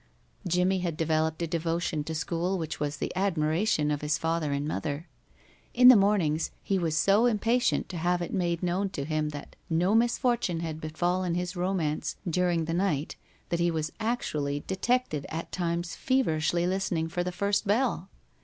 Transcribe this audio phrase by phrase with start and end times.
[0.47, 4.67] Jimmie had developed a devotion to school which was the admiration of his father and
[4.67, 5.07] mother.
[5.75, 9.55] In the mornings he was so impatient to have it made known to him that
[9.69, 13.15] no misfortune had befallen his romance during the night
[13.49, 18.09] that he was actually detected at times feverishly listening for the "first bell."